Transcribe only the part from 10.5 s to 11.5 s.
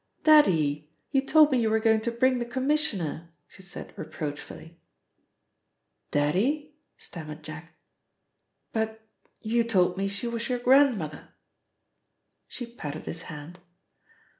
grandmother."